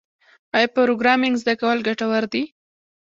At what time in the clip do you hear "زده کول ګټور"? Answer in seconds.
1.41-2.23